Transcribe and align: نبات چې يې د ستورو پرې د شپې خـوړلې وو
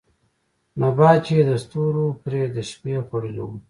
نبات 0.79 1.19
چې 1.25 1.33
يې 1.37 1.43
د 1.49 1.51
ستورو 1.63 2.05
پرې 2.23 2.41
د 2.55 2.57
شپې 2.69 2.95
خـوړلې 3.07 3.41
وو 3.45 3.57